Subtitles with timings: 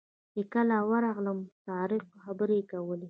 [0.33, 2.99] چې کله ورغلم طارق خبرې کولې.